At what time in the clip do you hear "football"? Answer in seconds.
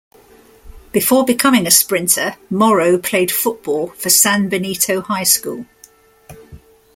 3.31-3.89